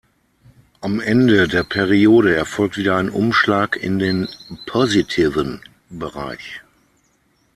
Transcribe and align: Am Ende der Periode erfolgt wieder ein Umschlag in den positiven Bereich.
Am 0.79 0.99
Ende 0.99 1.47
der 1.47 1.61
Periode 1.63 2.35
erfolgt 2.35 2.75
wieder 2.75 2.95
ein 2.97 3.11
Umschlag 3.11 3.75
in 3.75 3.99
den 3.99 4.27
positiven 4.65 5.61
Bereich. 5.91 6.63